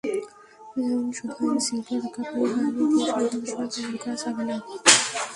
[0.75, 4.55] যেমন শুধু আইনশৃঙ্খলা রক্ষাকারী বাহিনী দিয়ে সন্ত্রাসবাদ দমন করা যাবে না।